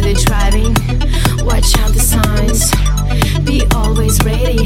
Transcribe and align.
The 0.00 0.06
they're 0.06 0.24
driving. 0.24 0.74
Watch 1.44 1.76
out 1.78 1.92
the 1.92 2.00
signs. 2.00 2.70
Be 3.44 3.66
always 3.74 4.18
ready. 4.24 4.59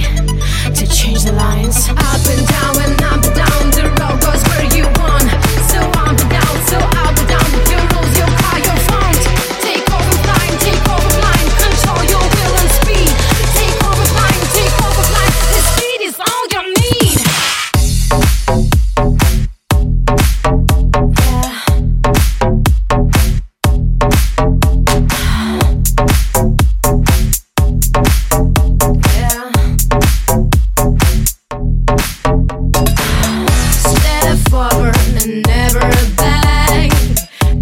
Back. 36.24 36.92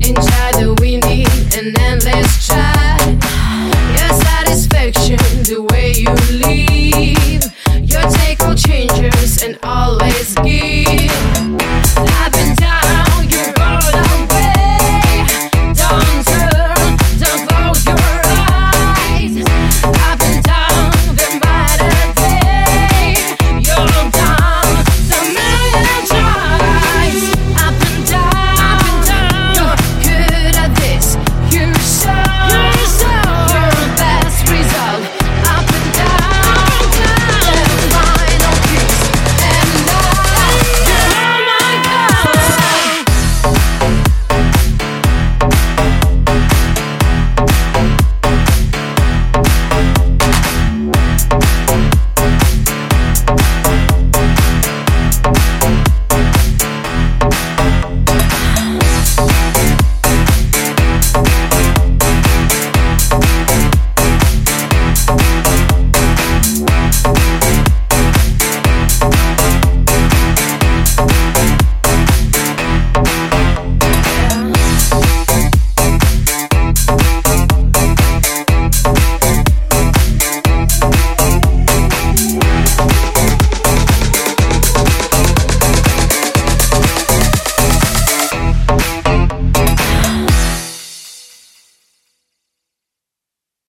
Inside 0.07 0.55
the 0.55 0.77
windy 0.81 1.25
and 1.59 1.79
endless 1.79 2.47
chat. 2.47 2.72